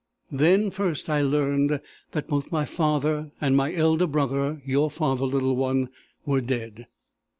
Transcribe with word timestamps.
Then 0.31 0.71
first 0.71 1.11
I 1.11 1.21
learned 1.21 1.79
that 2.13 2.27
both 2.27 2.51
my 2.51 2.65
father 2.65 3.29
and 3.39 3.55
my 3.55 3.71
elder 3.71 4.07
brother, 4.07 4.59
your 4.65 4.89
father, 4.89 5.27
little 5.27 5.55
one, 5.55 5.89
were 6.25 6.41
dead. 6.41 6.87